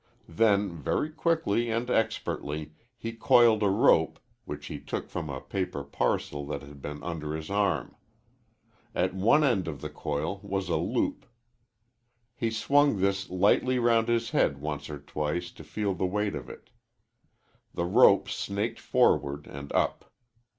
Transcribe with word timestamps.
Then, 0.29 0.75
very 0.81 1.11
quickly 1.11 1.69
and 1.69 1.87
expertly, 1.87 2.71
he 2.97 3.11
coiled 3.13 3.61
a 3.61 3.69
rope 3.69 4.17
which 4.45 4.65
he 4.65 4.79
took 4.79 5.11
from 5.11 5.29
a 5.29 5.39
paper 5.39 5.83
parcel 5.83 6.43
that 6.47 6.63
had 6.63 6.81
been 6.81 7.03
under 7.03 7.35
his 7.35 7.51
arm. 7.51 7.95
At 8.95 9.13
one 9.13 9.43
end 9.43 9.67
of 9.67 9.79
the 9.81 9.91
coil 9.91 10.39
was 10.41 10.69
a 10.69 10.75
loop. 10.77 11.27
He 12.33 12.49
swung 12.49 12.97
this 12.99 13.29
lightly 13.29 13.77
round 13.77 14.07
his 14.07 14.31
head 14.31 14.57
once 14.59 14.89
or 14.89 14.97
twice 14.97 15.51
to 15.51 15.63
feel 15.63 15.93
the 15.93 16.07
weight 16.07 16.33
of 16.33 16.49
it. 16.49 16.71
The 17.75 17.85
rope 17.85 18.27
snaked 18.27 18.79
forward 18.79 19.45
and 19.45 19.71
up. 19.73 20.11